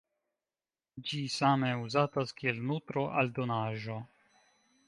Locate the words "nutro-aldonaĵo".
2.71-4.03